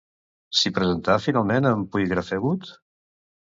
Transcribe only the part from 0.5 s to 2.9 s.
S'hi presentà finalment en Puigrafegut?